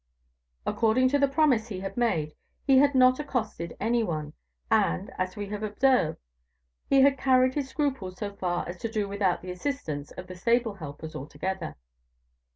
[0.65, 2.33] According to the promise he had made,
[2.65, 4.33] he had not accosted any one;
[4.71, 6.17] and, as we have observed,
[6.89, 10.35] he had carried his scruples so far as to do without the assistance of the
[10.35, 11.75] stable helpers altogether.